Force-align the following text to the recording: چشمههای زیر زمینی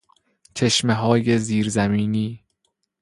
چشمههای 0.55 1.37
زیر 1.37 1.69
زمینی 1.69 2.45